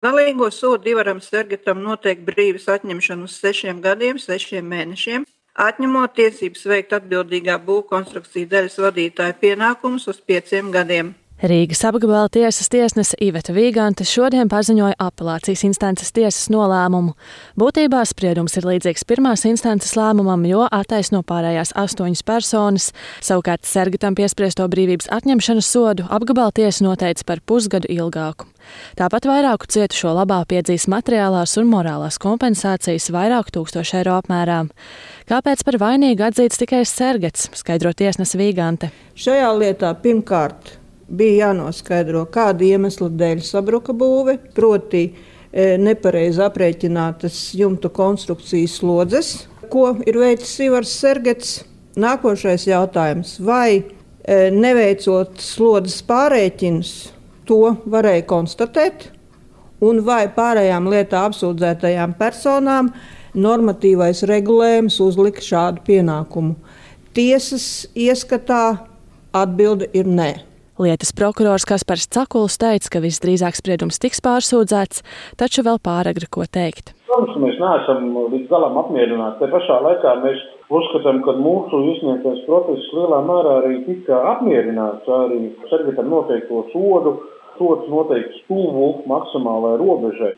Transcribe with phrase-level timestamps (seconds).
[0.00, 5.26] Galīgo sodu Ivaram Sergetam noteikti brīvas atņemšanu uz sešiem gadiem, sešiem mēnešiem,
[5.60, 11.12] atņemot tiesības veikt atbildīgā būvkonstrukcija daļas vadītāja pienākumus uz pieciem gadiem.
[11.40, 17.14] Rīgas apgabala tiesas tiesnese Iveta Vīgante šodien paziņoja apelācijas instances tiesas nolēmumu.
[17.56, 22.90] Būtībā spriedums ir līdzīgs pirmās instances lēmumam, jo attaisno pārējās astoņas personas.
[23.24, 28.44] Savukārt Sergatam piespriesto brīvības atņemšanas sodu apgabala tiesa noteica par pusgadu ilgāku.
[29.00, 34.66] Tāpat vairāku cietušo labā piedzīs materiālās un morālās kompensācijas vairāku tūkstošu eiro apmērā.
[35.32, 38.92] Kāpēc par vainīgu atzīts tikai Sergats, skaidro tiesnese Vīgante.
[39.16, 40.76] Šajā lietā pirmkārt
[41.10, 45.10] bija jānoskaidro, kāda iemesla dēļ sabruka būve, proti,
[45.50, 49.32] e, nepareizi aprēķinātas jumtu konstrukcijas slodzes,
[49.70, 51.60] ko ir veicis Ivars Sergets.
[52.00, 53.84] Nākošais jautājums, vai e,
[54.54, 56.92] neveicot slodzes pārēķinus,
[57.50, 59.08] to varēja konstatēt,
[59.82, 62.92] un vai pārējām lietā apsūdzētajām personām
[63.34, 66.54] normatīvais regulējums uzlika šādu pienākumu.
[67.16, 68.86] Tiesas ieskatā
[69.34, 70.49] atbilde ir nē.
[70.80, 75.02] Lietas prokurors Kaspars Cakuls teica, ka visdrīzāk spriedums tiks pārsūdzēts,
[75.36, 76.94] taču vēl pāragri ko teikt.
[77.10, 79.42] Protams, mēs neesam līdz galam apmierināti.
[79.42, 80.40] Te pašā laikā mēs
[80.72, 87.18] uzskatām, ka mūsu izsniegtais protests lielā mērā arī tika apmierināts arī sergetam noteikto sodu.
[87.60, 90.34] Sots noteikti tuvu maksimālajai robežai.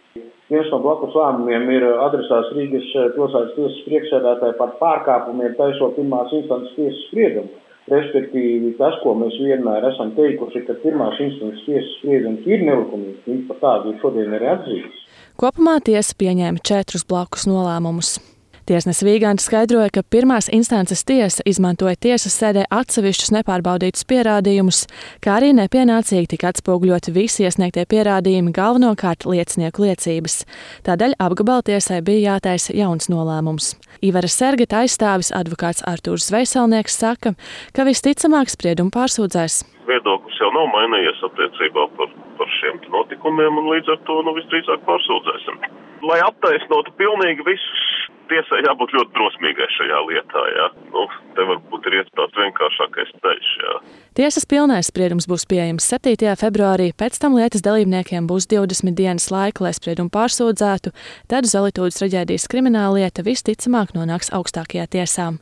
[0.51, 6.75] Viens no blakus lēmumiem ir adresēts Rīgas pilsētas tiesas priekšsēdētāji par pārkāpumiem taisot pirmās instances
[6.75, 7.61] tiesas spriedumu.
[7.91, 13.49] Respektīvi, tas, ko mēs vienmēr esam teikuši, ka pirmās instances tiesas spriedums ir nelikumīgs, viņš
[13.49, 15.01] par tādu šodien ir atzīts.
[15.41, 18.21] Kopumā tiesa pieņēma četrus blakus nolēmumus.
[18.63, 24.85] Tiesnesis Vīgants skaidroja, ka pirmās instances tiesa izmantoja tiesas sēdē atsevišķus nepārbaudītus pierādījumus,
[25.25, 30.45] kā arī nepienācīgi tika atspoguļoti visi iesniegtie pierādījumi, galvenokārt liecinieku liecības.
[30.87, 33.73] Tādēļ apgabala tiesai bija jātaisa jauns nolēmums.
[33.99, 37.35] Ivara Sergita aizstāvis advokāts Artūrs Veiselnieks saka,
[37.75, 39.65] ka visticamāk spriedumu pārsūdzēs.
[39.91, 44.87] Viedoklis jau nav mainījies attiecībā par, par šiem notikumiem, un līdz ar to nu, visdrīzāk
[44.87, 45.59] pārsūdzēsim.
[46.07, 47.92] Lai attaisnotu pilnīgi visus
[48.33, 50.43] tiesai jābūt ļoti drosmīgai šajā lietā.
[50.57, 50.67] Jā.
[50.95, 51.05] Nu,
[51.37, 53.53] te varbūt ir tāds vienkāršākais ceļš.
[53.63, 53.77] Jā.
[54.19, 56.35] Tiesas pilnais spriedums būs pieejams 7.
[56.41, 60.95] februārī, pēc tam lietas dalībniekiem būs 20 dienas laika, lai spriedumu pārsūdzētu,
[61.33, 65.33] tad Zolītūdas traģēdijas krimināla lieta visticamāk nonāks augstākajā tiesā.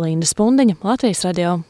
[0.00, 1.62] Linda Spundiņa, Latvijas radio.